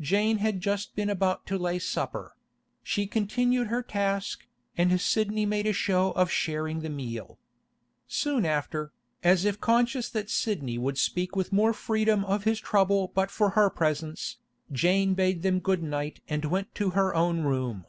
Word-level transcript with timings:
Jane 0.00 0.38
had 0.38 0.60
just 0.60 0.96
been 0.96 1.08
about 1.08 1.46
to 1.46 1.56
lay 1.56 1.78
supper; 1.78 2.34
she 2.82 3.06
continued 3.06 3.68
her 3.68 3.84
task, 3.84 4.44
and 4.76 5.00
Sidney 5.00 5.46
made 5.46 5.64
a 5.64 5.72
show 5.72 6.10
of 6.16 6.28
sharing 6.28 6.80
the 6.80 6.90
meal. 6.90 7.38
Soon 8.08 8.44
after, 8.44 8.92
as 9.22 9.44
if 9.44 9.60
conscious 9.60 10.08
that 10.08 10.28
Sidney 10.28 10.76
would 10.76 10.98
speak 10.98 11.36
with 11.36 11.52
more 11.52 11.72
freedom 11.72 12.24
of 12.24 12.42
his 12.42 12.58
trouble 12.58 13.12
but 13.14 13.30
for 13.30 13.50
her 13.50 13.70
presence, 13.70 14.38
Jane 14.72 15.14
bade 15.14 15.42
them 15.44 15.60
good 15.60 15.84
night 15.84 16.20
and 16.28 16.46
went 16.46 16.74
to 16.74 16.90
her 16.98 17.14
own 17.14 17.42
room. 17.42 17.84